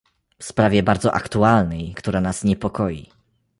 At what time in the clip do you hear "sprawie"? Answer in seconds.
0.41-0.83